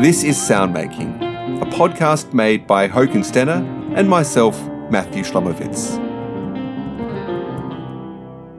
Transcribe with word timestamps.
This 0.00 0.22
is 0.22 0.36
Soundmaking, 0.36 1.60
a 1.60 1.66
podcast 1.66 2.32
made 2.32 2.68
by 2.68 2.86
Håkon 2.86 3.24
Stene 3.24 3.96
and 3.96 4.08
myself, 4.08 4.56
Matthew 4.92 5.24
Shlomowitz. 5.24 5.98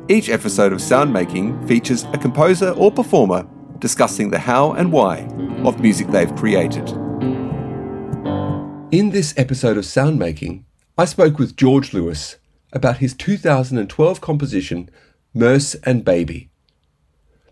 Each 0.09 0.27
episode 0.27 0.73
of 0.73 0.79
Soundmaking 0.79 1.65
features 1.65 2.03
a 2.11 2.17
composer 2.17 2.71
or 2.71 2.91
performer 2.91 3.47
discussing 3.77 4.29
the 4.29 4.37
how 4.37 4.73
and 4.73 4.91
why 4.91 5.19
of 5.63 5.79
music 5.79 6.07
they've 6.07 6.35
created. 6.35 6.89
In 8.91 9.11
this 9.11 9.33
episode 9.37 9.77
of 9.77 9.85
Soundmaking, 9.85 10.65
I 10.97 11.05
spoke 11.05 11.39
with 11.39 11.55
George 11.55 11.93
Lewis 11.93 12.35
about 12.73 12.97
his 12.97 13.13
2012 13.13 14.19
composition, 14.19 14.89
Merce 15.33 15.75
and 15.85 16.03
Baby. 16.03 16.49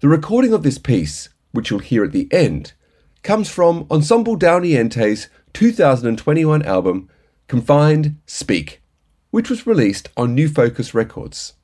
The 0.01 0.09
recording 0.09 0.51
of 0.51 0.63
this 0.63 0.77
piece, 0.77 1.29
which 1.53 1.71
you'll 1.71 1.79
hear 1.79 2.03
at 2.03 2.11
the 2.11 2.27
end, 2.33 2.73
comes 3.27 3.49
from 3.49 3.85
Ensemble 3.91 4.37
Dal 4.37 4.61
Niente's 4.61 5.27
2021 5.51 6.61
album, 6.63 7.09
Confined 7.49 8.15
Speak, 8.25 8.81
which 9.31 9.49
was 9.49 9.67
released 9.67 10.07
on 10.15 10.33
New 10.33 10.47
Focus 10.47 10.93
Records. 10.93 11.55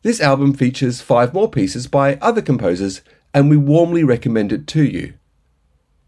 This 0.00 0.18
album 0.18 0.54
features 0.54 1.02
five 1.02 1.34
more 1.34 1.50
pieces 1.50 1.86
by 1.86 2.14
other 2.22 2.40
composers, 2.40 3.02
and 3.34 3.50
we 3.50 3.58
warmly 3.58 4.02
recommend 4.02 4.50
it 4.50 4.66
to 4.68 4.82
you. 4.82 5.12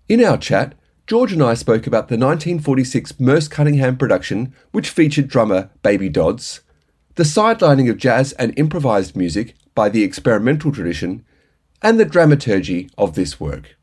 In 0.09 0.25
our 0.25 0.39
chat, 0.39 0.75
George 1.06 1.34
and 1.34 1.42
I 1.42 1.53
spoke 1.53 1.87
about 1.87 2.09
the 2.09 2.17
1946 2.17 3.20
Merce 3.20 3.48
Cunningham 3.48 3.98
production, 3.98 4.55
which 4.73 4.89
featured 4.89 5.28
drummer 5.28 5.69
Baby 5.83 6.09
Dodds, 6.09 6.62
the 7.17 7.23
sidelining 7.23 7.91
of 7.91 7.98
jazz 7.98 8.33
and 8.33 8.59
improvised 8.59 9.15
music 9.15 9.56
by 9.75 9.91
the 9.91 10.05
experimental 10.05 10.73
tradition, 10.73 11.23
and 11.83 12.01
the 12.01 12.06
dramaturgy 12.06 12.89
of 12.97 13.14
this 13.14 13.39
work. 13.39 13.78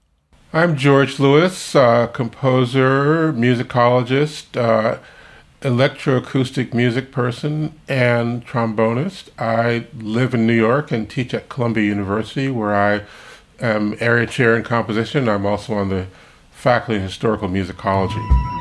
I'm 0.55 0.77
George 0.77 1.19
Lewis, 1.19 1.75
uh, 1.75 2.07
composer, 2.07 3.33
musicologist, 3.33 4.55
uh, 4.55 4.99
electroacoustic 5.59 6.73
music 6.73 7.11
person, 7.11 7.77
and 7.89 8.47
trombonist. 8.47 9.31
I 9.37 9.87
live 9.93 10.33
in 10.33 10.47
New 10.47 10.53
York 10.53 10.93
and 10.93 11.09
teach 11.09 11.33
at 11.33 11.49
Columbia 11.49 11.83
University, 11.83 12.47
where 12.47 12.73
I 12.73 13.01
am 13.59 13.97
area 13.99 14.27
chair 14.27 14.55
in 14.55 14.63
composition. 14.63 15.27
I'm 15.27 15.45
also 15.45 15.73
on 15.73 15.89
the 15.89 16.07
faculty 16.51 17.01
in 17.01 17.01
historical 17.01 17.49
musicology. 17.49 18.54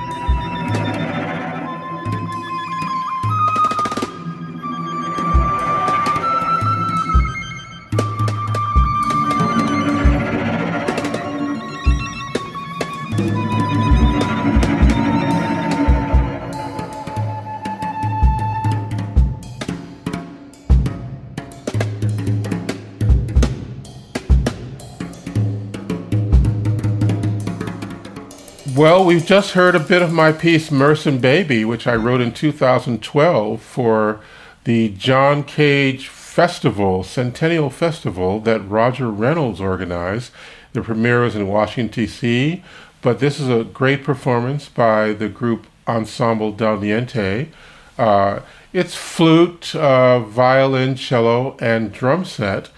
Well, 28.84 29.02
we've 29.02 29.24
just 29.24 29.52
heard 29.52 29.74
a 29.74 29.80
bit 29.80 30.02
of 30.02 30.12
my 30.12 30.30
piece, 30.30 30.70
Merce 30.70 31.06
and 31.06 31.18
Baby, 31.18 31.64
which 31.64 31.86
I 31.86 31.96
wrote 31.96 32.20
in 32.20 32.34
2012 32.34 33.62
for 33.62 34.20
the 34.64 34.90
John 34.90 35.42
Cage 35.42 36.08
Festival, 36.08 37.02
Centennial 37.02 37.70
Festival 37.70 38.40
that 38.40 38.60
Roger 38.60 39.10
Reynolds 39.10 39.58
organized. 39.58 40.32
The 40.74 40.82
premiere 40.82 41.22
was 41.22 41.34
in 41.34 41.48
Washington, 41.48 42.04
D.C., 42.04 42.62
but 43.00 43.20
this 43.20 43.40
is 43.40 43.48
a 43.48 43.64
great 43.64 44.04
performance 44.04 44.68
by 44.68 45.14
the 45.14 45.30
group 45.30 45.66
Ensemble 45.88 46.52
Dal 46.52 46.76
Niente. 46.76 47.48
Uh, 47.96 48.40
it's 48.74 48.94
flute, 48.94 49.74
uh, 49.74 50.20
violin, 50.20 50.94
cello, 50.94 51.56
and 51.58 51.90
drum 51.90 52.26
set, 52.26 52.68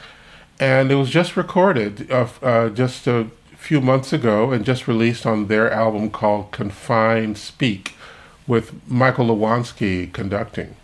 and 0.60 0.92
it 0.92 0.94
was 0.94 1.10
just 1.10 1.36
recorded 1.36 2.08
uh, 2.12 2.28
uh 2.42 2.68
just 2.68 3.08
a 3.08 3.26
few 3.66 3.80
months 3.80 4.12
ago 4.12 4.52
and 4.52 4.64
just 4.64 4.86
released 4.86 5.26
on 5.26 5.48
their 5.48 5.68
album 5.72 6.08
called 6.08 6.52
Confined 6.52 7.36
Speak 7.36 7.94
with 8.46 8.72
Michael 8.88 9.26
Lewanski 9.26 10.12
conducting. 10.12 10.76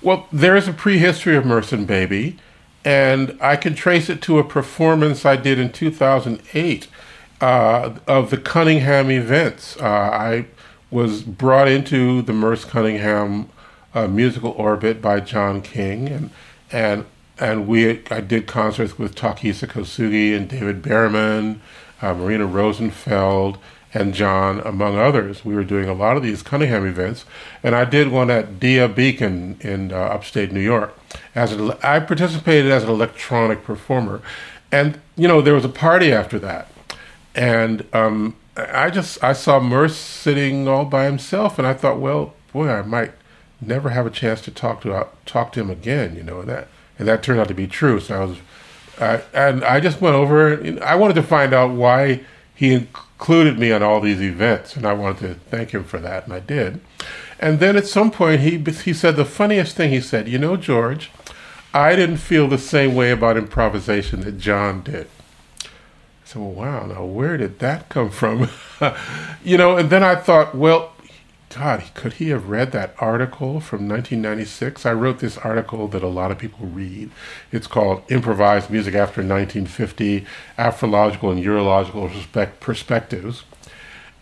Well, 0.00 0.28
there 0.32 0.54
is 0.54 0.68
a 0.68 0.72
prehistory 0.72 1.34
of 1.34 1.44
Merce 1.44 1.72
and 1.72 1.84
Baby, 1.84 2.38
and 2.84 3.36
I 3.40 3.56
can 3.56 3.74
trace 3.74 4.08
it 4.08 4.22
to 4.22 4.38
a 4.38 4.44
performance 4.44 5.26
I 5.26 5.34
did 5.34 5.58
in 5.58 5.72
2008 5.72 6.86
uh, 7.40 7.94
of 8.06 8.30
the 8.30 8.38
Cunningham 8.38 9.10
events. 9.10 9.76
Uh, 9.78 9.84
I 9.84 10.46
was 10.92 11.22
brought 11.22 11.66
into 11.66 12.22
the 12.22 12.32
Merce 12.32 12.64
Cunningham 12.64 13.48
uh, 13.96 14.06
musical 14.06 14.52
orbit 14.52 15.02
by 15.02 15.18
John 15.18 15.60
King, 15.60 16.08
and 16.08 16.30
and 16.70 17.04
and 17.40 17.66
we 17.66 18.06
I 18.12 18.20
did 18.20 18.46
concerts 18.46 18.96
with 18.96 19.16
Takehisa 19.16 19.66
Kosugi 19.66 20.36
and 20.36 20.48
David 20.48 20.82
Behrman 20.82 21.60
uh, 22.02 22.14
Marina 22.14 22.46
Rosenfeld, 22.46 23.58
and 23.94 24.14
John, 24.14 24.60
among 24.60 24.96
others. 24.96 25.44
We 25.44 25.54
were 25.54 25.64
doing 25.64 25.88
a 25.88 25.94
lot 25.94 26.16
of 26.16 26.22
these 26.22 26.42
Cunningham 26.42 26.86
events, 26.86 27.24
and 27.62 27.74
I 27.74 27.84
did 27.84 28.08
one 28.08 28.30
at 28.30 28.58
Dia 28.58 28.88
Beacon 28.88 29.56
in 29.60 29.92
uh, 29.92 29.96
upstate 29.96 30.52
New 30.52 30.60
York. 30.60 30.98
As 31.34 31.52
a, 31.52 31.78
I 31.82 32.00
participated 32.00 32.70
as 32.70 32.84
an 32.84 32.90
electronic 32.90 33.64
performer, 33.64 34.22
and 34.70 35.00
you 35.16 35.28
know 35.28 35.40
there 35.40 35.54
was 35.54 35.64
a 35.64 35.70
party 35.70 36.12
after 36.12 36.38
that, 36.38 36.68
and 37.34 37.86
um, 37.92 38.36
I 38.56 38.90
just 38.90 39.22
I 39.22 39.34
saw 39.34 39.60
Merce 39.60 39.96
sitting 39.96 40.66
all 40.68 40.84
by 40.84 41.04
himself, 41.04 41.58
and 41.58 41.66
I 41.66 41.74
thought, 41.74 41.98
well, 42.00 42.34
boy, 42.52 42.68
I 42.68 42.82
might 42.82 43.12
never 43.60 43.90
have 43.90 44.06
a 44.06 44.10
chance 44.10 44.40
to 44.42 44.50
talk 44.50 44.80
to 44.82 44.94
uh, 44.94 45.08
talk 45.26 45.52
to 45.52 45.60
him 45.60 45.70
again, 45.70 46.16
you 46.16 46.22
know, 46.22 46.40
and 46.40 46.48
that 46.48 46.68
and 46.98 47.06
that 47.08 47.22
turned 47.22 47.40
out 47.40 47.48
to 47.48 47.54
be 47.54 47.66
true. 47.66 48.00
So 48.00 48.22
I 48.22 48.24
was 48.24 48.38
uh, 48.98 49.20
and 49.32 49.64
I 49.64 49.80
just 49.80 50.00
went 50.00 50.14
over. 50.14 50.80
I 50.82 50.94
wanted 50.94 51.14
to 51.14 51.22
find 51.22 51.52
out 51.52 51.70
why 51.70 52.20
he 52.54 52.72
included 52.72 53.58
me 53.58 53.72
on 53.72 53.82
all 53.82 54.00
these 54.00 54.20
events, 54.20 54.76
and 54.76 54.86
I 54.86 54.92
wanted 54.92 55.20
to 55.20 55.34
thank 55.50 55.70
him 55.70 55.84
for 55.84 55.98
that, 55.98 56.24
and 56.24 56.32
I 56.32 56.40
did. 56.40 56.80
And 57.38 57.58
then 57.58 57.76
at 57.76 57.86
some 57.86 58.10
point, 58.10 58.40
he 58.40 58.58
he 58.58 58.92
said 58.92 59.16
the 59.16 59.24
funniest 59.24 59.76
thing. 59.76 59.90
He 59.90 60.00
said, 60.00 60.28
"You 60.28 60.38
know, 60.38 60.56
George, 60.56 61.10
I 61.74 61.96
didn't 61.96 62.18
feel 62.18 62.46
the 62.48 62.58
same 62.58 62.94
way 62.94 63.10
about 63.10 63.36
improvisation 63.36 64.20
that 64.20 64.38
John 64.38 64.82
did." 64.82 65.08
I 65.64 65.68
said, 66.24 66.42
"Well, 66.42 66.52
wow. 66.52 66.86
Now, 66.86 67.04
where 67.04 67.36
did 67.36 67.58
that 67.58 67.88
come 67.88 68.10
from?" 68.10 68.48
you 69.44 69.56
know. 69.56 69.76
And 69.76 69.90
then 69.90 70.04
I 70.04 70.14
thought, 70.14 70.54
well, 70.54 70.92
God, 71.54 71.82
could 71.94 72.14
he 72.14 72.28
have 72.30 72.48
read 72.48 72.72
that 72.72 72.94
article 72.98 73.60
from 73.60 73.88
1996? 73.88 74.86
I 74.86 74.92
wrote 74.92 75.18
this 75.18 75.36
article 75.38 75.86
that 75.88 76.02
a 76.02 76.08
lot 76.08 76.30
of 76.30 76.38
people 76.38 76.66
read. 76.66 77.10
It's 77.50 77.66
called 77.66 78.02
Improvised 78.10 78.70
Music 78.70 78.94
After 78.94 79.20
1950 79.20 80.24
Afrological 80.58 81.32
and 81.32 81.44
Eurological 81.44 82.50
Perspectives. 82.60 83.44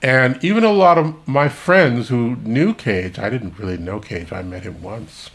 And 0.03 0.43
even 0.43 0.65
a 0.65 0.73
lot 0.73 0.99
of 0.99 1.29
my 1.29 1.49
friends 1.49 2.09
who 2.09 2.37
knew 2.37 2.75
Cage, 2.75 3.19
I 3.19 3.31
didn't 3.31 3.59
really 3.59 3.79
know 3.79 4.01
Cage, 4.01 4.33
I 4.33 4.43
met 4.43 4.65
him 4.65 4.83
once, 4.83 5.31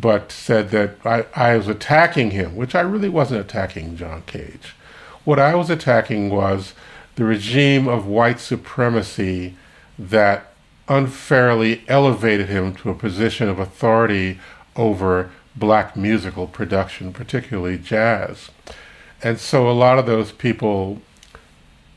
but 0.00 0.32
said 0.32 0.70
that 0.70 0.96
I, 1.04 1.26
I 1.34 1.56
was 1.56 1.68
attacking 1.68 2.30
him, 2.30 2.56
which 2.56 2.74
I 2.74 2.80
really 2.80 3.08
wasn't 3.08 3.40
attacking 3.40 3.96
John 3.96 4.22
Cage. 4.26 4.74
What 5.24 5.38
I 5.38 5.54
was 5.56 5.68
attacking 5.68 6.30
was 6.30 6.74
the 7.16 7.24
regime 7.24 7.88
of 7.88 8.06
white 8.06 8.40
supremacy 8.40 9.56
that 9.98 10.47
unfairly 10.88 11.82
elevated 11.88 12.48
him 12.48 12.74
to 12.74 12.90
a 12.90 12.94
position 12.94 13.48
of 13.48 13.58
authority 13.58 14.38
over 14.76 15.30
black 15.54 15.96
musical 15.96 16.46
production, 16.46 17.12
particularly 17.12 17.78
jazz. 17.78 18.50
And 19.22 19.38
so 19.38 19.68
a 19.68 19.72
lot 19.72 19.98
of 19.98 20.06
those 20.06 20.32
people 20.32 21.02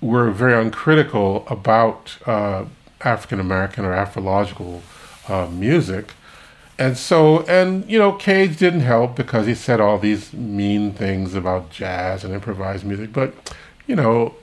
were 0.01 0.31
very 0.31 0.59
uncritical 0.59 1.45
about 1.47 2.17
uh, 2.25 2.65
African 3.01 3.39
American 3.39 3.85
or 3.85 3.93
Afrological 3.93 4.81
uh, 5.29 5.47
music. 5.47 6.13
And 6.79 6.97
so, 6.97 7.41
and 7.43 7.87
you 7.89 7.99
know, 7.99 8.13
Cage 8.13 8.57
didn't 8.57 8.79
help 8.79 9.15
because 9.15 9.45
he 9.45 9.53
said 9.53 9.79
all 9.79 9.99
these 9.99 10.33
mean 10.33 10.93
things 10.93 11.35
about 11.35 11.69
jazz 11.69 12.23
and 12.23 12.33
improvised 12.33 12.83
music. 12.83 13.13
But, 13.13 13.35
you 13.85 13.95
know, 13.95 14.33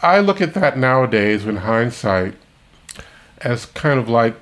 I 0.00 0.20
look 0.20 0.40
at 0.40 0.54
that 0.54 0.78
nowadays 0.78 1.44
in 1.44 1.56
hindsight 1.56 2.34
as 3.40 3.66
kind 3.66 3.98
of 3.98 4.08
like 4.08 4.34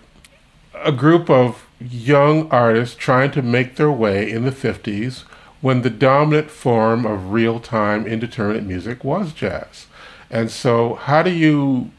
a 0.74 0.92
group 0.92 1.28
of 1.30 1.66
young 1.80 2.50
artists 2.50 2.94
trying 2.96 3.30
to 3.32 3.42
make 3.42 3.76
their 3.76 3.90
way 3.90 4.30
in 4.30 4.44
the 4.44 4.50
50s 4.50 5.24
when 5.60 5.82
the 5.82 5.90
dominant 5.90 6.50
form 6.50 7.06
of 7.06 7.32
real 7.32 7.60
time 7.60 8.06
indeterminate 8.06 8.64
music 8.64 9.02
was 9.04 9.32
jazz. 9.32 9.86
And 10.30 10.50
so, 10.50 10.94
how 10.94 11.22
do 11.22 11.30
you 11.30 11.90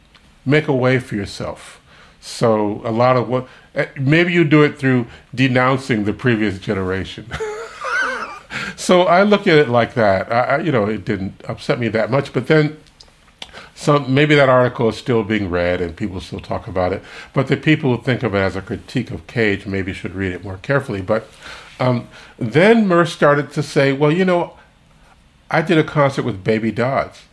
make 0.46 0.68
a 0.68 0.74
way 0.74 1.00
for 1.00 1.16
yourself? 1.16 1.82
So, 2.20 2.82
a 2.84 2.92
lot 2.92 3.18
of 3.18 3.30
what 3.30 3.48
eh, 3.76 3.88
maybe 4.00 4.34
you 4.34 4.44
do 4.44 4.64
it 4.64 4.78
through 4.78 5.08
denouncing 5.34 6.04
the 6.04 6.14
previous 6.14 6.60
generation. 6.60 7.28
so, 8.76 9.04
I 9.04 9.24
look 9.24 9.48
at 9.48 9.58
it 9.58 9.70
like 9.70 9.94
that. 9.94 10.32
I, 10.32 10.60
you 10.60 10.72
know, 10.72 10.86
it 10.86 11.06
didn't 11.06 11.42
upset 11.48 11.80
me 11.80 11.88
that 11.90 12.12
much, 12.12 12.34
but 12.34 12.48
then 12.48 12.78
some 13.78 14.12
maybe 14.12 14.34
that 14.34 14.50
article 14.50 14.90
is 14.90 14.98
still 14.98 15.24
being 15.24 15.52
read 15.52 15.82
and 15.82 15.96
people 15.96 16.20
still 16.20 16.40
talk 16.40 16.68
about 16.68 16.92
it. 16.92 17.04
But 17.32 17.48
the 17.48 17.56
people 17.56 17.96
who 17.96 18.02
think 18.02 18.24
of 18.24 18.34
it 18.34 18.40
as 18.40 18.56
a 18.56 18.62
critique 18.62 19.12
of 19.12 19.28
Cage 19.28 19.68
maybe 19.68 19.94
should 19.94 20.16
read 20.16 20.34
it 20.34 20.44
more 20.44 20.58
carefully. 20.58 21.00
But 21.00 21.28
um, 21.80 22.08
then 22.40 22.88
Merce 22.88 23.14
started 23.14 23.52
to 23.52 23.62
say, 23.62 23.94
well, 23.94 24.12
you 24.12 24.26
know, 24.26 24.58
I 25.52 25.62
did 25.62 25.78
a 25.78 25.84
concert 25.84 26.24
with 26.24 26.44
Baby 26.44 26.72
Dodds. 26.72 27.26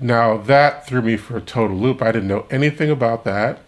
Now 0.00 0.36
that 0.38 0.88
threw 0.88 1.02
me 1.02 1.16
for 1.16 1.36
a 1.36 1.40
total 1.40 1.76
loop. 1.76 2.02
I 2.02 2.10
didn't 2.10 2.28
know 2.28 2.46
anything 2.50 2.90
about 2.90 3.22
that. 3.22 3.60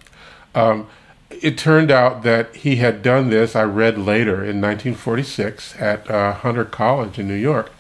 Um, 0.57 0.89
it 1.31 1.57
turned 1.57 1.93
out 1.93 2.25
that 2.25 2.57
he 2.57 2.77
had 2.77 3.01
done 3.01 3.31
this, 3.31 3.55
I 3.55 3.63
read 3.63 3.97
later 3.97 4.37
in 4.37 4.61
1946 4.61 5.77
at 5.81 6.11
uh, 6.11 6.33
Hunter 6.33 6.65
College 6.65 7.21
in 7.21 7.29
New 7.29 7.35
York. 7.35 7.71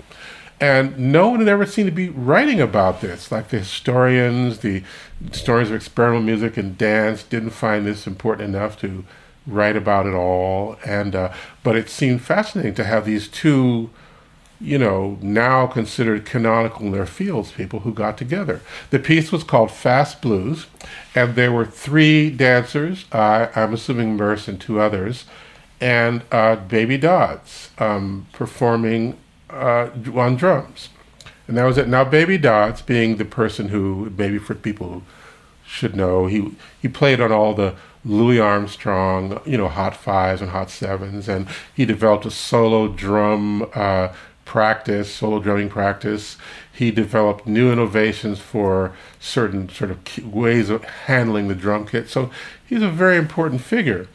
And 0.60 0.99
no 1.12 1.28
one 1.28 1.38
had 1.38 1.49
ever 1.49 1.66
seemed 1.66 1.87
to 1.87 1.94
be 1.94 2.08
writing 2.08 2.60
about 2.60 3.00
this. 3.00 3.31
Like 3.31 3.49
the 3.49 3.60
historians, 3.60 4.58
the 4.58 4.82
historians 5.31 5.70
of 5.70 5.76
experimental 5.76 6.22
music 6.22 6.56
and 6.56 6.76
dance 6.76 7.22
didn't 7.22 7.50
find 7.50 7.87
this 7.87 8.06
important 8.06 8.55
enough 8.55 8.78
to 8.81 9.05
write 9.46 9.76
about 9.76 10.06
it 10.06 10.14
all. 10.14 10.76
And 10.84 11.14
uh, 11.14 11.32
but 11.62 11.76
it 11.76 11.88
seemed 11.88 12.22
fascinating 12.22 12.75
to 12.75 12.84
have 12.84 13.05
these 13.05 13.28
two, 13.28 13.90
you 14.60 14.78
know, 14.78 15.16
now 15.20 15.69
considered 15.69 16.26
canonical 16.26 16.87
in 16.87 16.93
their 16.93 17.06
fields 17.06 17.52
people 17.52 17.81
who 17.81 17.94
got 17.94 18.19
together. 18.19 18.61
The 18.90 18.99
piece 18.99 19.31
was 19.31 19.44
called 19.44 19.70
Fast 19.70 20.20
Blues, 20.20 20.66
and 21.14 21.37
there 21.37 21.52
were 21.52 21.66
three 21.66 22.31
dancers. 22.31 23.04
I'm 23.12 23.75
assuming 23.75 24.16
Merce 24.16 24.49
and 24.49 24.61
two 24.61 24.81
others, 24.81 25.25
and 25.81 26.22
uh, 26.32 26.56
Baby 26.56 26.99
Dodds 26.99 27.70
um, 27.78 28.26
performing 28.32 29.16
uh, 29.50 29.90
on 30.14 30.36
drums. 30.36 30.88
And 31.46 31.56
that 31.56 31.64
was 31.64 31.78
it. 31.78 31.88
Now, 31.88 32.04
Baby 32.04 32.36
Dodds, 32.36 32.82
being 32.82 33.16
the 33.16 33.24
person 33.24 33.68
who, 33.68 34.12
maybe 34.16 34.38
for 34.38 34.54
people 34.54 34.88
who 34.88 35.02
should 35.66 35.96
know, 35.96 36.26
he 36.26 36.54
he 36.80 36.88
played 36.88 37.20
on 37.20 37.32
all 37.32 37.54
the 37.54 37.74
Louis 38.04 38.38
Armstrong, 38.38 39.40
you 39.44 39.56
know, 39.56 39.68
hot 39.68 39.96
fives 39.96 40.40
and 40.40 40.50
hot 40.50 40.70
sevens, 40.70 41.28
and 41.28 41.48
he 41.74 41.84
developed 41.84 42.26
a 42.26 42.30
solo 42.30 42.88
drum 42.88 43.68
uh, 43.74 44.08
practice, 44.44 45.14
solo 45.14 45.40
drumming 45.40 45.68
practice. 45.68 46.36
He 46.72 46.90
developed 46.90 47.46
new 47.46 47.72
innovations 47.72 48.38
for 48.38 48.92
certain 49.20 49.68
sort 49.68 49.90
of 49.90 50.32
ways 50.32 50.70
of 50.70 50.84
handling 50.84 51.48
the 51.48 51.54
drum 51.54 51.86
kit. 51.86 52.08
So 52.08 52.30
he's 52.66 52.82
a 52.82 52.88
very 52.90 53.16
important 53.16 53.60
figure. 53.60 54.06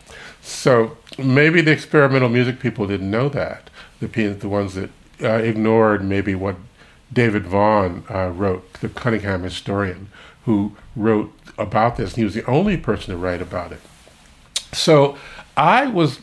So 0.41 0.97
maybe 1.17 1.61
the 1.61 1.71
experimental 1.71 2.29
music 2.29 2.59
people 2.59 2.87
didn't 2.87 3.11
know 3.11 3.29
that. 3.29 3.69
The 3.99 4.07
the 4.07 4.49
ones 4.49 4.73
that 4.75 4.89
uh, 5.21 5.35
ignored 5.35 6.03
maybe 6.03 6.35
what 6.35 6.55
David 7.11 7.45
Vaughan 7.45 8.03
uh, 8.09 8.29
wrote, 8.29 8.73
the 8.73 8.89
Cunningham 8.89 9.43
historian, 9.43 10.09
who 10.45 10.75
wrote 10.95 11.33
about 11.57 11.97
this. 11.97 12.15
He 12.15 12.23
was 12.23 12.33
the 12.33 12.45
only 12.45 12.77
person 12.77 13.13
to 13.13 13.17
write 13.17 13.41
about 13.41 13.71
it. 13.71 13.79
So 14.71 15.17
I 15.55 15.87
was, 15.87 16.19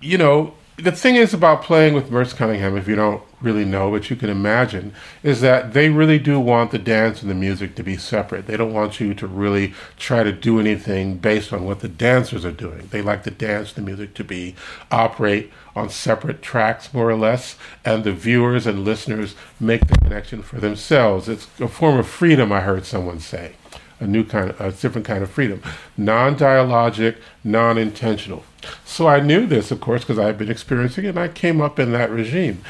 you 0.00 0.18
know, 0.18 0.54
the 0.76 0.92
thing 0.92 1.16
is 1.16 1.32
about 1.32 1.62
playing 1.62 1.94
with 1.94 2.10
Merce 2.10 2.32
Cunningham, 2.32 2.76
if 2.76 2.86
you 2.86 2.94
don't 2.96 3.22
really 3.42 3.64
know, 3.64 3.90
but 3.90 4.10
you 4.10 4.16
can 4.16 4.30
imagine, 4.30 4.94
is 5.22 5.40
that 5.40 5.72
they 5.72 5.88
really 5.88 6.18
do 6.18 6.38
want 6.38 6.70
the 6.70 6.78
dance 6.78 7.22
and 7.22 7.30
the 7.30 7.34
music 7.34 7.74
to 7.76 7.82
be 7.82 7.96
separate. 7.96 8.46
They 8.46 8.56
don't 8.56 8.72
want 8.72 9.00
you 9.00 9.14
to 9.14 9.26
really 9.26 9.74
try 9.96 10.22
to 10.22 10.32
do 10.32 10.60
anything 10.60 11.18
based 11.18 11.52
on 11.52 11.64
what 11.64 11.80
the 11.80 11.88
dancers 11.88 12.44
are 12.44 12.52
doing. 12.52 12.88
They 12.90 13.02
like 13.02 13.24
the 13.24 13.30
dance 13.30 13.72
the 13.72 13.80
music 13.80 14.14
to 14.14 14.24
be 14.24 14.54
operate 14.90 15.50
on 15.74 15.90
separate 15.90 16.42
tracks, 16.42 16.92
more 16.92 17.10
or 17.10 17.16
less, 17.16 17.56
and 17.84 18.04
the 18.04 18.12
viewers 18.12 18.66
and 18.66 18.84
listeners 18.84 19.34
make 19.58 19.86
the 19.86 19.98
connection 19.98 20.42
for 20.42 20.60
themselves. 20.60 21.28
It's 21.28 21.48
a 21.60 21.68
form 21.68 21.98
of 21.98 22.06
freedom, 22.06 22.52
I 22.52 22.60
heard 22.60 22.84
someone 22.84 23.20
say. 23.20 23.56
A 24.00 24.06
new 24.06 24.24
kind 24.24 24.50
of, 24.50 24.60
a 24.60 24.72
different 24.72 25.06
kind 25.06 25.22
of 25.22 25.30
freedom. 25.30 25.62
Non 25.96 26.34
dialogic, 26.36 27.16
non 27.44 27.78
intentional 27.78 28.44
so 28.84 29.06
I 29.06 29.20
knew 29.20 29.46
this, 29.46 29.70
of 29.70 29.80
course, 29.80 30.02
because 30.02 30.18
I 30.18 30.26
had 30.26 30.38
been 30.38 30.50
experiencing 30.50 31.04
it, 31.04 31.10
and 31.10 31.18
I 31.18 31.28
came 31.28 31.60
up 31.60 31.78
in 31.78 31.92
that 31.92 32.10
regime. 32.10 32.62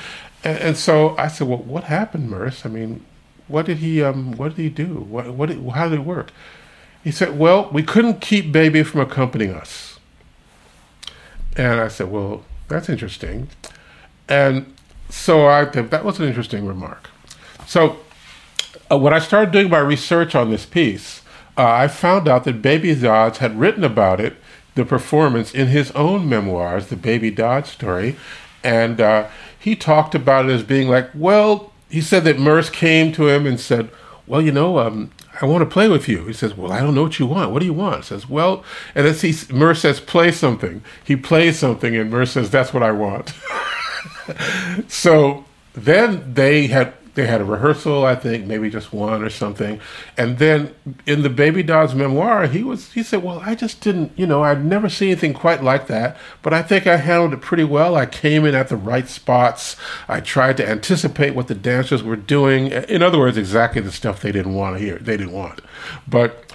And, 0.45 0.59
and, 0.59 0.77
so 0.77 1.17
I 1.17 1.29
said, 1.29 1.49
"Well, 1.49 1.59
what 1.59 1.85
happened, 1.85 2.31
Merce? 2.31 2.67
I 2.67 2.69
mean, 2.69 3.05
what 3.49 3.67
did 3.67 3.79
he? 3.79 4.03
Um, 4.03 4.33
what 4.33 4.57
did 4.57 4.63
he 4.63 4.69
do? 4.69 4.95
What? 4.95 5.29
What? 5.35 5.49
Did, 5.49 5.69
how 5.71 5.89
did 5.89 6.01
it 6.01 6.05
work?" 6.05 6.31
He 7.05 7.11
said, 7.11 7.39
"Well, 7.39 7.71
we 7.73 7.83
couldn't 7.83 8.21
keep 8.21 8.53
Baby 8.53 8.83
from 8.83 9.01
accompanying 9.01 9.55
us." 9.55 9.99
And 11.57 11.81
I 11.81 11.89
said, 11.89 12.11
"Well, 12.11 12.45
that's 12.69 12.89
interesting." 12.89 13.49
And 14.29 14.75
so 15.09 15.47
I 15.47 15.65
that 15.65 16.05
was 16.05 16.19
an 16.19 16.27
interesting 16.27 16.67
remark. 16.67 17.11
So 17.67 17.99
uh, 18.91 18.99
when 18.99 19.13
I 19.13 19.19
started 19.19 19.53
doing 19.53 19.71
my 19.71 19.79
research 19.79 20.35
on 20.35 20.51
this 20.51 20.67
piece, 20.67 21.23
uh, 21.57 21.69
I 21.69 21.89
found 21.89 22.29
out 22.29 22.45
that 22.45 22.63
Baby 22.63 22.95
Dodds 22.95 23.39
had 23.39 23.59
written 23.59 23.85
about 23.85 24.21
it 24.21 24.37
the 24.75 24.85
performance 24.85 25.53
in 25.53 25.69
his 25.69 25.91
own 25.93 26.29
memoirs, 26.29 26.87
the 26.87 26.97
Baby 26.97 27.31
Dodd 27.31 27.67
story, 27.67 28.17
and 28.65 29.01
uh, 29.01 29.29
he 29.63 29.77
talked 29.77 30.15
about 30.15 30.47
it 30.47 30.53
as 30.53 30.65
being 30.65 30.89
like, 30.89 31.09
well, 31.15 31.73
he 31.89 32.01
said 32.01 32.25
that 32.25 32.37
Merce 32.37 32.69
came 32.69 33.13
to 33.13 33.29
him 33.29 33.47
and 33.47 33.61
said, 33.61 33.91
well, 34.27 34.43
you 34.43 34.51
know, 34.51 34.79
um, 34.81 35.13
I 35.41 35.47
want 35.47 35.63
to 35.63 35.73
play 35.73 35.89
with 35.89 36.09
you. 36.09 36.27
He 36.27 36.33
says, 36.33 36.57
well, 36.57 36.73
I 36.73 36.81
don't 36.81 36.97
know 36.97 37.03
what 37.05 37.21
you 37.21 37.27
want. 37.27 37.53
What 37.53 37.61
do 37.61 37.67
you 37.67 37.73
want? 37.73 37.99
He 37.99 38.03
says, 38.03 38.29
well, 38.29 38.65
and 38.95 39.07
then 39.07 39.15
he, 39.15 39.35
Merce 39.55 39.83
says, 39.83 40.01
play 40.01 40.33
something. 40.33 40.83
He 41.05 41.15
plays 41.15 41.61
something, 41.61 41.95
and 41.95 42.11
Merce 42.11 42.33
says, 42.33 42.51
that's 42.51 42.75
what 42.75 42.83
I 42.83 42.91
want. 42.91 43.35
so 44.89 45.45
then 45.75 46.35
they 46.35 46.67
had 46.67 46.95
they 47.15 47.27
had 47.27 47.41
a 47.41 47.45
rehearsal, 47.45 48.07
I 48.07 48.15
think, 48.15 48.47
maybe 48.47 48.71
just 48.71 48.93
one 48.93 49.23
or 49.23 49.29
something. 49.29 49.81
And 50.17 50.39
then 50.39 50.75
in 51.07 51.23
the 51.23 51.29
Baby 51.29 51.63
Dodd's 51.63 51.95
memoir, 51.95 52.47
he 52.47 52.63
was 52.63 52.93
he 52.93 53.03
said, 53.03 53.23
Well, 53.23 53.41
I 53.41 53.55
just 53.55 53.81
didn't, 53.81 54.13
you 54.17 54.27
know, 54.27 54.43
I'd 54.43 54.65
never 54.65 54.89
seen 54.89 55.11
anything 55.11 55.35
quite 55.35 55.63
like 55.63 55.89
that, 55.89 56.17
but 56.43 56.55
I 56.55 56.63
think 56.63 56.87
I 56.87 56.97
handled 56.97 57.35
it 57.35 57.43
pretty 57.43 57.65
well. 57.65 57.97
I 57.97 58.07
came 58.07 58.45
in 58.45 58.55
at 58.55 58.69
the 58.69 58.77
right 58.77 59.09
spots. 59.09 59.77
I 60.09 60.21
tried 60.21 60.57
to 60.59 60.69
anticipate 60.69 61.35
what 61.35 61.49
the 61.49 61.55
dancers 61.55 62.03
were 62.03 62.17
doing. 62.17 62.69
In 62.69 63.03
other 63.03 63.19
words, 63.19 63.37
exactly 63.37 63.83
the 63.83 63.93
stuff 63.93 64.23
they 64.23 64.33
didn't 64.33 64.55
want 64.55 64.79
to 64.79 64.85
hear. 64.85 64.97
They 64.99 65.17
didn't 65.17 65.33
want. 65.33 65.61
But 66.09 66.51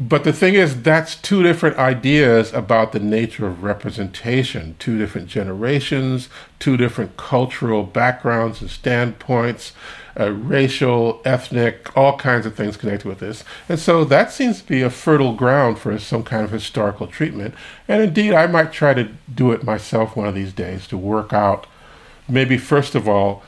but 0.00 0.22
the 0.22 0.32
thing 0.32 0.54
is, 0.54 0.82
that's 0.82 1.16
two 1.16 1.42
different 1.42 1.76
ideas 1.76 2.52
about 2.52 2.92
the 2.92 3.00
nature 3.00 3.46
of 3.46 3.64
representation, 3.64 4.76
two 4.78 4.96
different 4.96 5.26
generations, 5.26 6.28
two 6.60 6.76
different 6.76 7.16
cultural 7.16 7.82
backgrounds 7.82 8.60
and 8.60 8.70
standpoints, 8.70 9.72
uh, 10.18 10.30
racial, 10.30 11.20
ethnic, 11.24 11.96
all 11.96 12.16
kinds 12.16 12.46
of 12.46 12.54
things 12.54 12.76
connected 12.76 13.08
with 13.08 13.18
this. 13.18 13.42
And 13.68 13.80
so 13.80 14.04
that 14.04 14.30
seems 14.30 14.60
to 14.60 14.68
be 14.68 14.82
a 14.82 14.90
fertile 14.90 15.34
ground 15.34 15.80
for 15.80 15.98
some 15.98 16.22
kind 16.22 16.44
of 16.44 16.52
historical 16.52 17.08
treatment. 17.08 17.54
And 17.88 18.00
indeed, 18.00 18.34
I 18.34 18.46
might 18.46 18.72
try 18.72 18.94
to 18.94 19.08
do 19.32 19.50
it 19.50 19.64
myself 19.64 20.14
one 20.14 20.28
of 20.28 20.34
these 20.36 20.52
days 20.52 20.86
to 20.88 20.96
work 20.96 21.32
out, 21.32 21.66
maybe 22.28 22.56
first 22.56 22.94
of 22.94 23.08
all, 23.08 23.42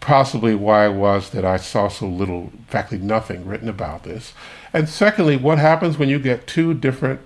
possibly 0.00 0.54
why 0.54 0.86
it 0.86 0.94
was 0.94 1.30
that 1.30 1.44
I 1.44 1.56
saw 1.56 1.88
so 1.88 2.06
little, 2.06 2.52
in 2.52 2.64
fact, 2.68 2.92
nothing 2.92 3.46
written 3.46 3.68
about 3.68 4.04
this. 4.04 4.34
And 4.74 4.88
secondly, 4.88 5.36
what 5.36 5.58
happens 5.58 5.98
when 5.98 6.08
you 6.08 6.18
get 6.18 6.46
two 6.46 6.72
different 6.72 7.20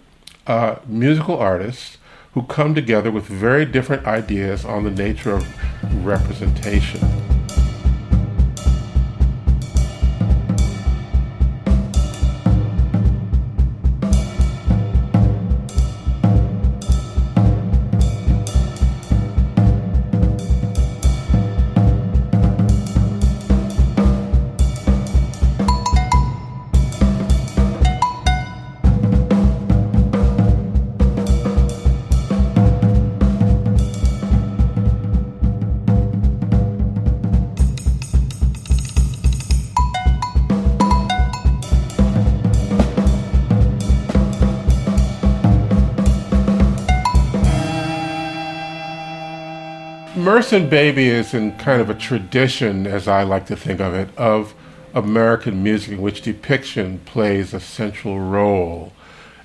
uh, 0.47 0.77
musical 0.87 1.39
artists 1.39 1.99
who 2.33 2.43
come 2.43 2.75
together 2.75 3.11
with 3.11 3.25
very 3.25 3.65
different 3.65 4.07
ideas 4.07 4.65
on 4.65 4.85
the 4.85 4.91
nature 4.91 5.33
of 5.33 6.05
representation? 6.05 7.36
Merce 50.37 50.51
Baby 50.51 51.07
is 51.07 51.33
in 51.33 51.57
kind 51.57 51.81
of 51.81 51.89
a 51.89 51.95
tradition, 51.95 52.87
as 52.87 53.09
I 53.09 53.23
like 53.23 53.47
to 53.47 53.57
think 53.57 53.81
of 53.81 53.95
it, 53.95 54.15
of 54.19 54.53
American 54.93 55.63
music 55.63 55.93
in 55.93 56.03
which 56.03 56.21
depiction 56.21 56.99
plays 57.07 57.55
a 57.55 57.59
central 57.59 58.21
role. 58.21 58.93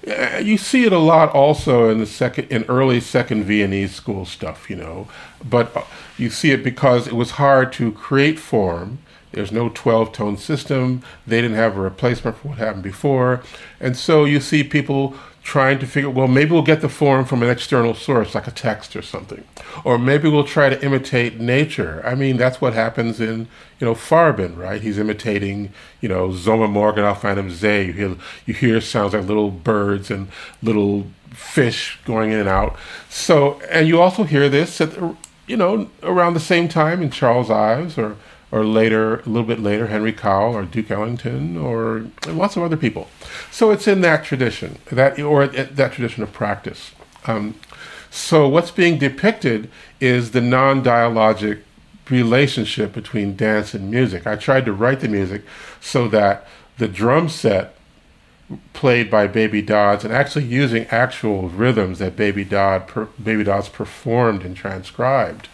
Uh, 0.05 0.41
you 0.43 0.57
see 0.57 0.83
it 0.83 0.91
a 0.91 0.99
lot 0.99 1.29
also 1.29 1.89
in 1.89 1.99
the 1.99 2.05
second, 2.05 2.51
in 2.51 2.65
early 2.65 2.99
second 2.99 3.45
Viennese 3.45 3.95
school 3.95 4.25
stuff, 4.25 4.69
you 4.69 4.75
know. 4.75 5.07
But 5.49 5.73
uh, 5.77 5.83
you 6.17 6.29
see 6.29 6.51
it 6.51 6.61
because 6.61 7.07
it 7.07 7.13
was 7.13 7.31
hard 7.31 7.71
to 7.73 7.93
create 7.93 8.37
form 8.37 8.99
There's 9.31 9.53
no 9.53 9.69
12 9.69 10.11
tone 10.11 10.35
system. 10.35 11.03
They 11.25 11.41
didn't 11.41 11.55
have 11.55 11.77
a 11.77 11.79
replacement 11.79 12.35
for 12.35 12.49
what 12.49 12.57
happened 12.57 12.83
before. 12.83 13.43
And 13.79 13.95
so 13.95 14.25
you 14.25 14.41
see 14.41 14.61
people 14.61 15.15
trying 15.43 15.79
to 15.79 15.87
figure, 15.87 16.09
well, 16.09 16.27
maybe 16.27 16.51
we'll 16.51 16.61
get 16.61 16.81
the 16.81 16.89
form 16.89 17.25
from 17.25 17.41
an 17.41 17.49
external 17.49 17.95
source, 17.95 18.35
like 18.35 18.47
a 18.47 18.51
text 18.51 18.95
or 18.95 19.01
something. 19.01 19.43
Or 19.83 19.97
maybe 19.97 20.29
we'll 20.29 20.43
try 20.43 20.69
to 20.69 20.85
imitate 20.85 21.39
nature. 21.39 22.01
I 22.05 22.15
mean, 22.15 22.37
that's 22.37 22.61
what 22.61 22.73
happens 22.73 23.19
in, 23.19 23.47
you 23.79 23.87
know, 23.87 23.95
Farben, 23.95 24.55
right? 24.55 24.81
He's 24.81 24.99
imitating, 24.99 25.73
you 25.99 26.09
know, 26.09 26.29
Zoma 26.29 26.69
auf 27.03 27.25
einem 27.25 27.49
See. 27.49 27.85
You 27.85 27.93
hear, 27.93 28.15
you 28.45 28.53
hear 28.53 28.81
sounds 28.81 29.13
like 29.13 29.25
little 29.25 29.49
birds 29.49 30.11
and 30.11 30.27
little 30.61 31.07
fish 31.31 31.99
going 32.05 32.31
in 32.31 32.39
and 32.39 32.49
out. 32.49 32.77
So, 33.09 33.59
and 33.69 33.87
you 33.87 33.99
also 33.99 34.23
hear 34.23 34.47
this 34.47 34.79
at, 34.79 34.95
you 35.47 35.57
know, 35.57 35.89
around 36.03 36.35
the 36.35 36.39
same 36.39 36.67
time 36.67 37.01
in 37.01 37.09
Charles 37.09 37.49
Ives 37.49 37.97
or 37.97 38.15
or 38.51 38.65
later, 38.65 39.19
a 39.19 39.29
little 39.29 39.47
bit 39.47 39.59
later, 39.59 39.87
Henry 39.87 40.11
Cowell 40.11 40.55
or 40.55 40.65
Duke 40.65 40.91
Ellington 40.91 41.57
or 41.57 42.07
lots 42.27 42.57
of 42.57 42.63
other 42.63 42.77
people. 42.77 43.07
So 43.49 43.71
it's 43.71 43.87
in 43.87 44.01
that 44.01 44.25
tradition, 44.25 44.77
that 44.91 45.19
or 45.19 45.47
that 45.47 45.93
tradition 45.93 46.21
of 46.21 46.33
practice. 46.33 46.91
Um, 47.25 47.55
so 48.09 48.47
what's 48.47 48.71
being 48.71 48.97
depicted 48.97 49.69
is 50.01 50.31
the 50.31 50.41
non-dialogic 50.41 51.61
relationship 52.09 52.91
between 52.91 53.37
dance 53.37 53.73
and 53.73 53.89
music. 53.89 54.27
I 54.27 54.35
tried 54.35 54.65
to 54.65 54.73
write 54.73 54.99
the 54.99 55.07
music 55.07 55.43
so 55.79 56.09
that 56.09 56.45
the 56.77 56.89
drum 56.89 57.29
set 57.29 57.75
played 58.73 59.09
by 59.09 59.27
Baby 59.27 59.61
Dodds 59.61 60.03
and 60.03 60.13
actually 60.13 60.43
using 60.43 60.85
actual 60.87 61.47
rhythms 61.47 61.99
that 61.99 62.17
Baby 62.17 62.43
Dodd 62.43 62.85
per, 62.85 63.05
Baby 63.21 63.45
Dodds 63.45 63.69
performed 63.69 64.43
and 64.43 64.57
transcribed 64.57 65.47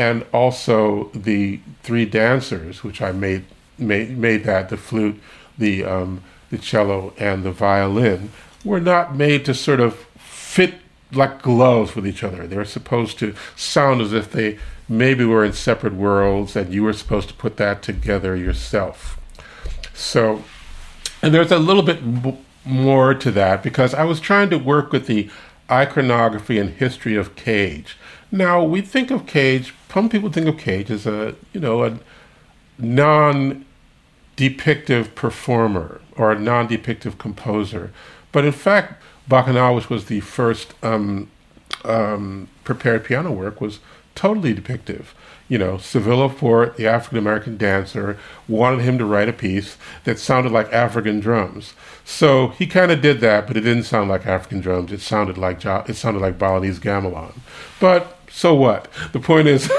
and 0.00 0.24
also 0.32 1.10
the 1.12 1.60
three 1.82 2.06
dancers, 2.06 2.82
which 2.82 3.02
I 3.02 3.12
made 3.12 3.44
made, 3.76 4.16
made 4.16 4.44
that 4.44 4.70
the 4.70 4.78
flute, 4.78 5.20
the 5.58 5.84
um, 5.84 6.22
the 6.50 6.56
cello, 6.56 7.12
and 7.18 7.44
the 7.44 7.52
violin 7.52 8.30
were 8.64 8.80
not 8.80 9.14
made 9.14 9.44
to 9.44 9.52
sort 9.52 9.78
of 9.78 9.94
fit 10.16 10.76
like 11.12 11.42
gloves 11.42 11.94
with 11.94 12.06
each 12.06 12.24
other. 12.24 12.46
They're 12.46 12.64
supposed 12.64 13.18
to 13.18 13.34
sound 13.56 14.00
as 14.00 14.14
if 14.14 14.32
they 14.32 14.58
maybe 14.88 15.24
were 15.26 15.44
in 15.44 15.52
separate 15.52 15.92
worlds, 15.92 16.56
and 16.56 16.72
you 16.72 16.82
were 16.82 16.94
supposed 16.94 17.28
to 17.28 17.34
put 17.34 17.58
that 17.58 17.82
together 17.82 18.34
yourself. 18.34 19.20
So, 19.92 20.44
and 21.20 21.34
there's 21.34 21.52
a 21.52 21.58
little 21.58 21.82
bit 21.82 22.22
b- 22.22 22.38
more 22.64 23.12
to 23.12 23.30
that 23.32 23.62
because 23.62 23.92
I 23.92 24.04
was 24.04 24.18
trying 24.18 24.48
to 24.48 24.56
work 24.56 24.92
with 24.92 25.06
the 25.06 25.28
iconography 25.70 26.58
and 26.58 26.70
history 26.70 27.16
of 27.16 27.36
Cage. 27.36 27.98
Now 28.32 28.64
we 28.64 28.80
think 28.80 29.10
of 29.10 29.26
Cage. 29.26 29.74
Some 29.92 30.08
people 30.08 30.30
think 30.30 30.46
of 30.46 30.56
Cage 30.56 30.90
as 30.90 31.06
a 31.06 31.34
you 31.52 31.60
know 31.60 31.84
a 31.84 31.98
non-depictive 32.78 35.14
performer 35.14 36.00
or 36.16 36.32
a 36.32 36.38
non-depictive 36.38 37.18
composer, 37.18 37.92
but 38.32 38.44
in 38.44 38.52
fact, 38.52 39.02
Bacchanal, 39.28 39.74
which 39.74 39.90
was 39.90 40.06
the 40.06 40.20
first 40.20 40.72
um, 40.82 41.30
um, 41.84 42.48
prepared 42.64 43.04
piano 43.04 43.30
work, 43.32 43.60
was 43.60 43.80
totally 44.14 44.54
depictive. 44.54 45.06
You 45.48 45.58
know, 45.58 45.78
Syvilla 45.78 46.28
Fort, 46.28 46.76
the 46.76 46.86
African 46.86 47.18
American 47.18 47.56
dancer, 47.56 48.16
wanted 48.46 48.82
him 48.82 48.98
to 48.98 49.04
write 49.04 49.28
a 49.28 49.32
piece 49.32 49.76
that 50.04 50.20
sounded 50.20 50.52
like 50.52 50.72
African 50.72 51.18
drums. 51.18 51.74
So 52.04 52.48
he 52.48 52.68
kind 52.68 52.92
of 52.92 53.02
did 53.02 53.18
that, 53.20 53.48
but 53.48 53.56
it 53.56 53.62
didn't 53.62 53.84
sound 53.84 54.08
like 54.08 54.26
African 54.26 54.60
drums. 54.60 54.92
It 54.92 55.00
sounded 55.00 55.36
like 55.36 55.64
it 55.64 55.96
sounded 55.96 56.20
like 56.20 56.38
Balinese 56.38 56.78
gamelan. 56.78 57.34
But 57.80 58.19
so 58.30 58.54
what? 58.54 58.88
The 59.12 59.20
point 59.20 59.48
is, 59.48 59.70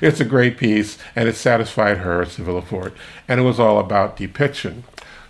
it's 0.00 0.20
a 0.20 0.24
great 0.24 0.56
piece, 0.56 0.98
and 1.14 1.28
it 1.28 1.36
satisfied 1.36 1.98
her, 1.98 2.24
Syvilla 2.24 2.62
Fort, 2.62 2.94
and 3.28 3.40
it 3.40 3.44
was 3.44 3.58
all 3.58 3.78
about 3.78 4.16
depiction. 4.16 4.84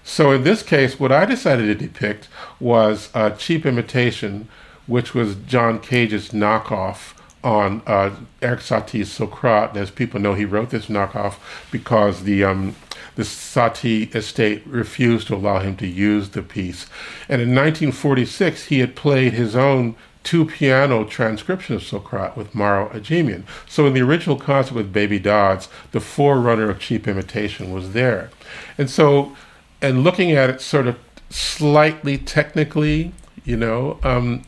So 0.04 0.30
in 0.30 0.44
this 0.44 0.62
case, 0.62 1.00
what 1.00 1.10
I 1.10 1.24
decided 1.24 1.66
to 1.66 1.86
depict 1.86 2.28
was 2.60 3.10
a 3.12 3.32
cheap 3.32 3.66
imitation, 3.66 4.48
which 4.86 5.14
was 5.14 5.34
John 5.34 5.80
Cage's 5.80 6.30
knockoff 6.30 7.12
on 7.42 7.82
uh, 7.86 8.14
Erik 8.40 8.60
Satie's 8.60 9.10
Socrate. 9.10 9.70
And 9.70 9.78
as 9.78 9.90
people 9.90 10.20
know, 10.20 10.34
he 10.34 10.44
wrote 10.44 10.70
this 10.70 10.86
knockoff 10.86 11.36
because 11.72 12.22
the 12.22 12.44
um, 12.44 12.76
the 13.16 13.22
Satie 13.22 14.14
estate 14.14 14.62
refused 14.66 15.26
to 15.28 15.34
allow 15.34 15.58
him 15.58 15.76
to 15.78 15.86
use 15.86 16.30
the 16.30 16.42
piece. 16.42 16.86
And 17.28 17.40
in 17.40 17.48
1946, 17.48 18.66
he 18.66 18.80
had 18.80 18.94
played 18.94 19.32
his 19.32 19.56
own 19.56 19.96
two 20.26 20.44
piano 20.44 21.04
transcription 21.04 21.76
of 21.76 21.84
Socrate 21.84 22.36
with 22.36 22.52
Maro 22.52 22.88
Ajemian. 22.88 23.44
So 23.68 23.86
in 23.86 23.94
the 23.94 24.02
original 24.02 24.36
concert 24.36 24.74
with 24.74 24.92
Baby 24.92 25.20
Dodds, 25.20 25.68
the 25.92 26.00
forerunner 26.00 26.68
of 26.68 26.80
cheap 26.80 27.06
imitation 27.06 27.72
was 27.72 27.92
there. 27.92 28.30
And 28.76 28.90
so, 28.90 29.36
and 29.80 30.02
looking 30.02 30.32
at 30.32 30.50
it 30.50 30.60
sort 30.60 30.88
of 30.88 30.98
slightly 31.30 32.18
technically, 32.18 33.12
you 33.44 33.56
know, 33.56 34.00
um, 34.02 34.42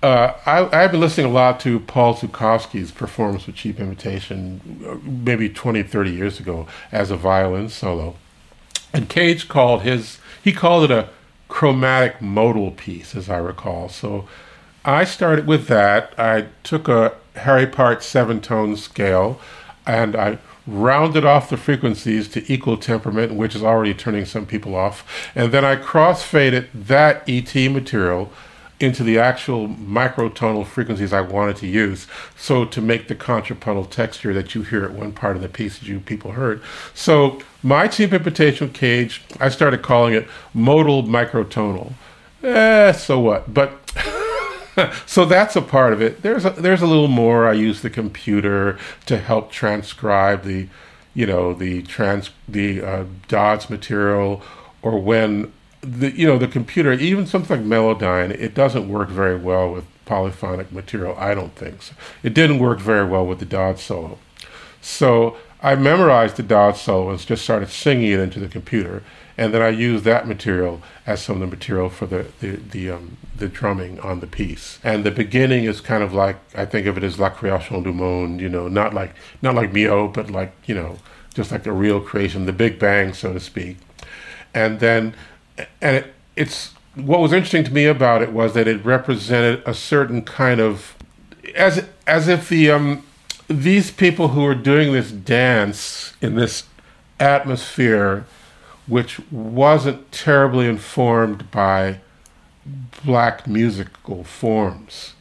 uh, 0.00 0.34
I, 0.46 0.82
have 0.82 0.92
been 0.92 1.00
listening 1.00 1.26
a 1.26 1.34
lot 1.34 1.58
to 1.60 1.80
Paul 1.80 2.14
Zukofsky's 2.14 2.92
performance 2.92 3.46
with 3.46 3.56
cheap 3.56 3.80
imitation, 3.80 4.80
uh, 4.88 4.94
maybe 5.02 5.48
20, 5.48 5.82
30 5.82 6.10
years 6.10 6.38
ago, 6.38 6.68
as 6.92 7.10
a 7.10 7.16
violin 7.16 7.68
solo. 7.68 8.14
And 8.92 9.08
Cage 9.08 9.48
called 9.48 9.82
his, 9.82 10.18
he 10.42 10.52
called 10.52 10.84
it 10.84 10.90
a 10.92 11.08
chromatic 11.48 12.22
modal 12.22 12.70
piece, 12.70 13.16
as 13.16 13.28
I 13.28 13.38
recall. 13.38 13.88
So 13.88 14.26
I 14.84 15.04
started 15.04 15.46
with 15.46 15.66
that. 15.68 16.14
I 16.18 16.46
took 16.62 16.88
a 16.88 17.14
Harry 17.36 17.66
Partch 17.66 18.02
seven 18.02 18.40
tone 18.40 18.76
scale 18.76 19.40
and 19.86 20.16
I 20.16 20.38
rounded 20.66 21.24
off 21.24 21.50
the 21.50 21.56
frequencies 21.56 22.28
to 22.28 22.52
equal 22.52 22.76
temperament, 22.76 23.34
which 23.34 23.54
is 23.54 23.62
already 23.62 23.94
turning 23.94 24.24
some 24.24 24.46
people 24.46 24.74
off. 24.74 25.30
And 25.34 25.52
then 25.52 25.64
I 25.64 25.76
crossfaded 25.76 26.68
that 26.74 27.28
ET 27.28 27.54
material 27.70 28.30
into 28.78 29.04
the 29.04 29.18
actual 29.18 29.68
microtonal 29.68 30.66
frequencies 30.66 31.12
I 31.12 31.20
wanted 31.20 31.56
to 31.56 31.66
use. 31.66 32.06
So 32.36 32.64
to 32.64 32.80
make 32.80 33.08
the 33.08 33.14
contrapuntal 33.14 33.84
texture 33.84 34.32
that 34.32 34.54
you 34.54 34.62
hear 34.62 34.84
at 34.84 34.92
one 34.92 35.12
part 35.12 35.36
of 35.36 35.42
the 35.42 35.48
piece 35.48 35.78
that 35.78 35.86
you 35.86 36.00
people 36.00 36.32
heard. 36.32 36.62
So 36.94 37.40
my 37.62 37.88
cheap 37.88 38.12
imitation 38.12 38.70
cage, 38.70 39.22
I 39.38 39.50
started 39.50 39.82
calling 39.82 40.14
it 40.14 40.26
modal 40.54 41.02
microtonal. 41.02 41.92
Eh, 42.42 42.92
so 42.92 43.20
what? 43.20 43.52
But 43.52 43.79
so 45.06 45.24
that's 45.24 45.56
a 45.56 45.62
part 45.62 45.92
of 45.92 46.02
it. 46.02 46.22
There's 46.22 46.44
a, 46.44 46.50
there's 46.50 46.82
a 46.82 46.86
little 46.86 47.08
more. 47.08 47.48
I 47.48 47.52
use 47.52 47.82
the 47.82 47.90
computer 47.90 48.78
to 49.06 49.18
help 49.18 49.50
transcribe 49.50 50.44
the, 50.44 50.68
you 51.14 51.26
know, 51.26 51.54
the 51.54 51.82
trans 51.82 52.30
the 52.48 52.82
uh, 52.82 53.04
Dodds 53.28 53.70
material, 53.70 54.42
or 54.82 54.98
when 54.98 55.52
the 55.80 56.10
you 56.10 56.26
know 56.26 56.38
the 56.38 56.48
computer, 56.48 56.92
even 56.92 57.26
something 57.26 57.56
like 57.56 57.66
Melodyne, 57.66 58.30
it 58.30 58.54
doesn't 58.54 58.88
work 58.88 59.08
very 59.08 59.36
well 59.36 59.72
with 59.72 59.84
polyphonic 60.04 60.72
material. 60.72 61.14
I 61.18 61.34
don't 61.34 61.54
think 61.54 61.82
so. 61.82 61.94
It 62.22 62.34
didn't 62.34 62.58
work 62.58 62.80
very 62.80 63.06
well 63.06 63.26
with 63.26 63.38
the 63.38 63.46
Dodds 63.46 63.82
solo. 63.82 64.18
So 64.80 65.36
I 65.62 65.74
memorized 65.74 66.36
the 66.36 66.42
Dodds 66.42 66.80
solo 66.80 67.10
and 67.10 67.18
just 67.18 67.42
started 67.42 67.68
singing 67.68 68.12
it 68.12 68.20
into 68.20 68.40
the 68.40 68.48
computer 68.48 69.02
and 69.40 69.54
then 69.54 69.62
I 69.62 69.70
use 69.70 70.02
that 70.02 70.28
material 70.28 70.82
as 71.06 71.22
some 71.22 71.36
of 71.36 71.40
the 71.40 71.46
material 71.46 71.88
for 71.88 72.04
the 72.04 72.26
the 72.40 72.56
the, 72.56 72.90
um, 72.90 73.16
the 73.34 73.48
drumming 73.48 73.98
on 74.00 74.20
the 74.20 74.26
piece. 74.26 74.78
And 74.84 75.02
the 75.02 75.10
beginning 75.10 75.64
is 75.64 75.80
kind 75.80 76.02
of 76.02 76.12
like 76.12 76.36
I 76.54 76.66
think 76.66 76.86
of 76.86 76.98
it 76.98 77.02
as 77.02 77.18
La 77.18 77.30
Création 77.30 77.82
du 77.82 77.90
Monde, 77.90 78.38
you 78.38 78.50
know, 78.50 78.68
not 78.68 78.92
like 78.92 79.14
not 79.40 79.54
like 79.54 79.72
Milhaud, 79.72 80.12
but 80.12 80.30
like 80.30 80.52
you 80.66 80.74
know, 80.74 80.98
just 81.32 81.50
like 81.50 81.66
a 81.66 81.72
real 81.72 82.02
creation, 82.02 82.44
the 82.44 82.52
Big 82.52 82.78
Bang, 82.78 83.14
so 83.14 83.32
to 83.32 83.40
speak. 83.40 83.78
And 84.52 84.78
then, 84.78 85.14
and 85.80 85.96
it, 85.96 86.14
it's 86.36 86.74
what 86.94 87.20
was 87.20 87.32
interesting 87.32 87.64
to 87.64 87.72
me 87.72 87.86
about 87.86 88.20
it 88.20 88.32
was 88.32 88.52
that 88.52 88.68
it 88.68 88.84
represented 88.84 89.62
a 89.64 89.72
certain 89.72 90.20
kind 90.20 90.60
of 90.60 90.94
as 91.54 91.86
as 92.06 92.28
if 92.28 92.50
the 92.50 92.70
um 92.70 93.06
these 93.48 93.90
people 93.90 94.28
who 94.28 94.44
are 94.44 94.54
doing 94.54 94.92
this 94.92 95.10
dance 95.10 96.12
in 96.20 96.34
this 96.34 96.64
atmosphere 97.18 98.26
which 98.86 99.20
wasn't 99.30 100.10
terribly 100.12 100.66
informed 100.66 101.50
by 101.50 102.00
black 103.04 103.46
musical 103.46 104.24
forms. 104.24 105.14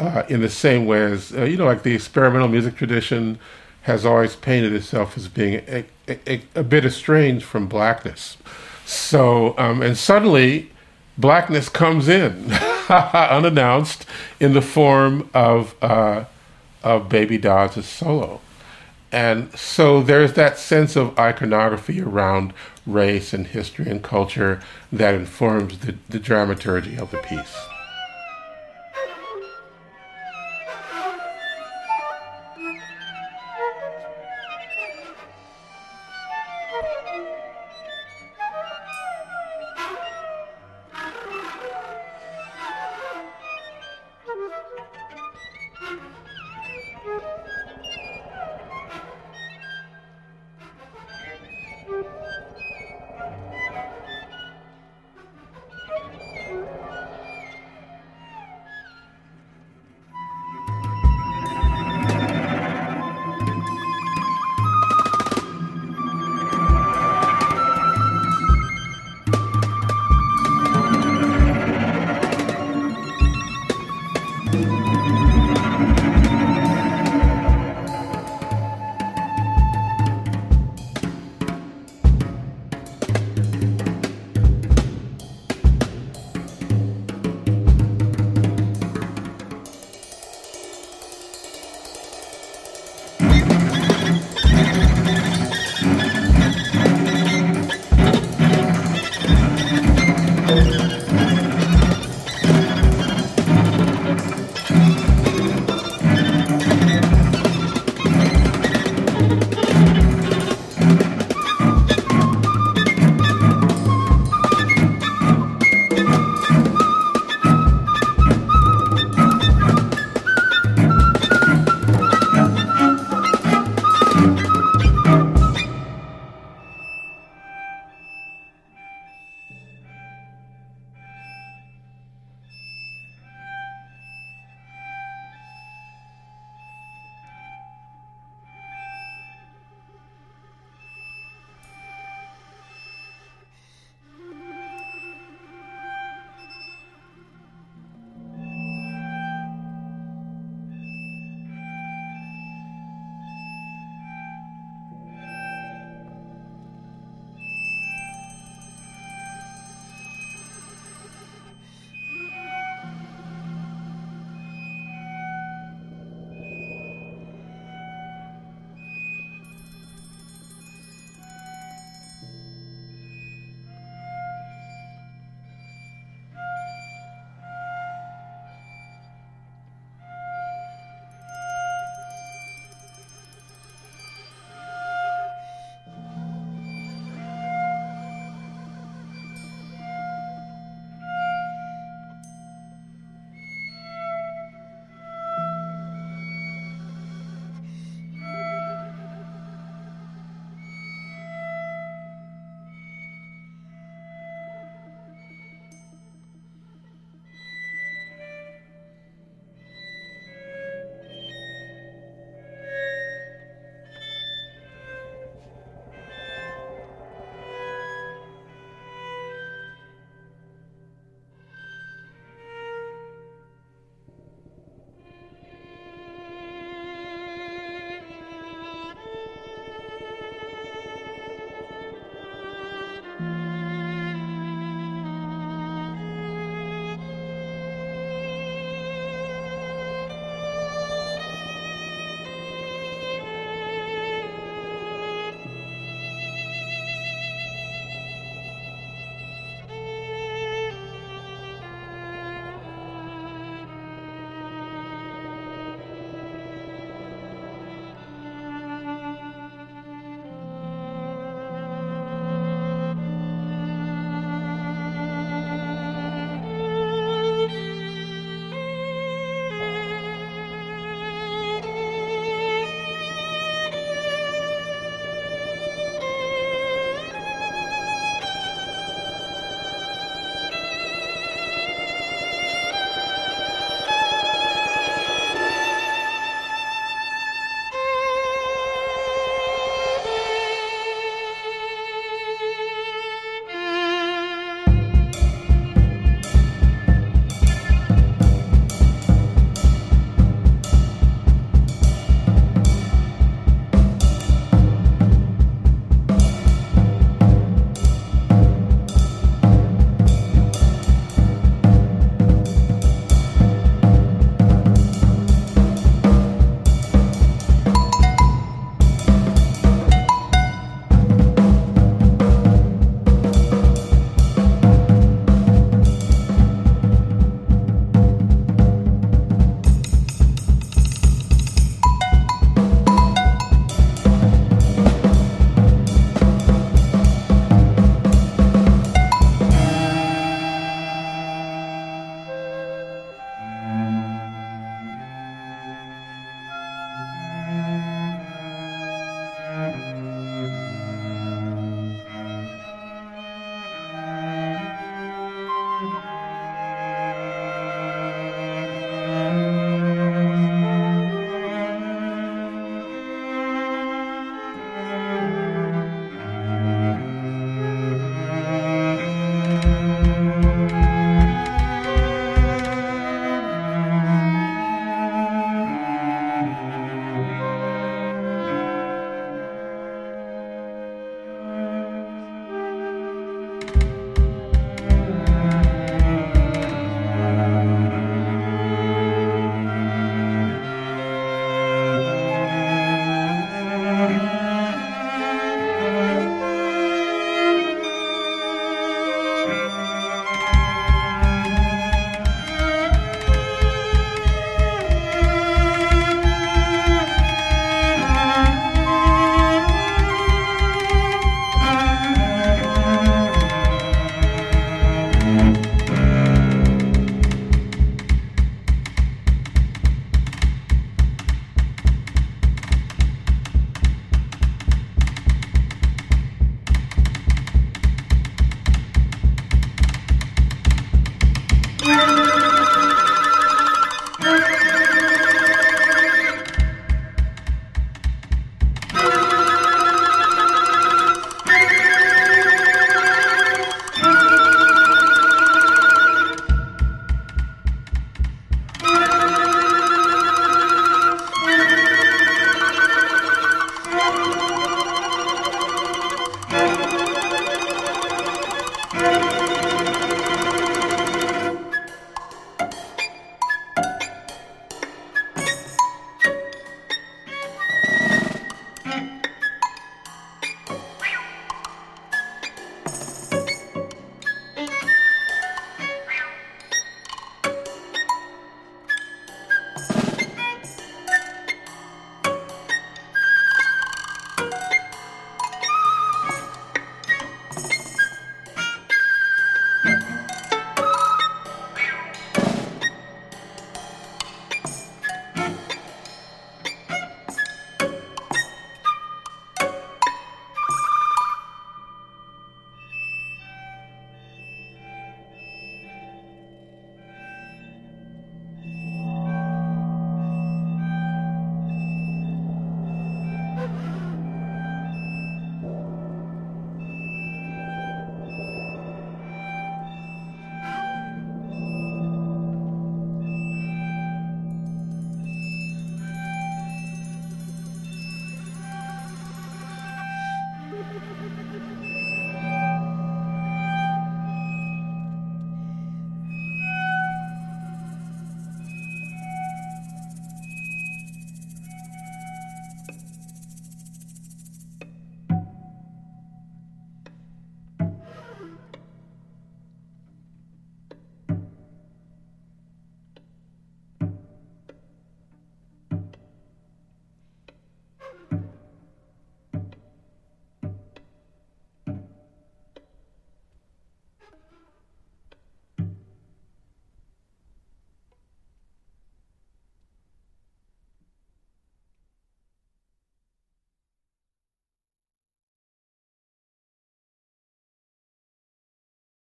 Uh, 0.00 0.24
in 0.28 0.40
the 0.40 0.48
same 0.48 0.86
way 0.86 1.04
as, 1.04 1.32
uh, 1.32 1.44
you 1.44 1.56
know, 1.56 1.66
like 1.66 1.84
the 1.84 1.94
experimental 1.94 2.48
music 2.48 2.74
tradition 2.74 3.38
has 3.82 4.04
always 4.04 4.34
painted 4.34 4.72
itself 4.72 5.16
as 5.16 5.28
being 5.28 5.62
a, 5.68 5.84
a, 6.08 6.42
a 6.54 6.62
bit 6.62 6.84
estranged 6.84 7.44
from 7.44 7.68
blackness. 7.68 8.36
So, 8.84 9.56
um, 9.58 9.82
and 9.82 9.96
suddenly, 9.96 10.70
blackness 11.18 11.68
comes 11.68 12.08
in 12.08 12.52
unannounced 12.88 14.06
in 14.40 14.54
the 14.54 14.62
form 14.62 15.28
of, 15.34 15.74
uh, 15.82 16.24
of 16.82 17.08
Baby 17.08 17.38
Dodds' 17.38 17.86
solo. 17.86 18.40
And 19.12 19.56
so 19.56 20.02
there's 20.02 20.32
that 20.34 20.58
sense 20.58 20.96
of 20.96 21.16
iconography 21.18 22.00
around 22.00 22.54
race 22.86 23.32
and 23.32 23.46
history 23.46 23.88
and 23.88 24.02
culture 24.02 24.60
that 24.90 25.14
informs 25.14 25.78
the, 25.78 25.96
the 26.08 26.18
dramaturgy 26.18 26.96
of 26.96 27.10
the 27.10 27.18
piece. 27.18 27.56